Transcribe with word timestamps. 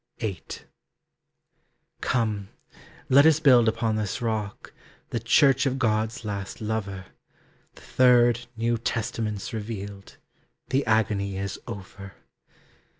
VIII. 0.17 0.39
Come, 2.01 2.49
let 3.07 3.27
us 3.27 3.39
build 3.39 3.67
upon 3.69 3.97
this 3.97 4.19
rock, 4.19 4.73
The 5.11 5.19
Church 5.19 5.67
of 5.67 5.77
God's 5.77 6.25
last 6.25 6.59
lover, 6.59 7.05
The 7.75 7.81
third 7.83 8.47
New 8.57 8.79
Testament's 8.79 9.53
revealed, 9.53 10.17
The 10.69 10.83
agony 10.87 11.37
is 11.37 11.59
over. 11.67 12.15